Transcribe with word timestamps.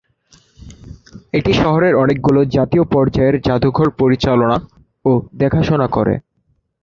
এটি 1.33 1.51
শহরের 1.61 1.93
অনেকগুলি 1.95 2.41
জাতীয় 2.57 2.83
পর্যায়ের 2.93 3.35
জাদুঘর 3.47 3.87
পরিচালনা 3.99 4.57
ও 5.05 5.11
দেখাশোনা 5.35 5.87
করে। 5.87 6.13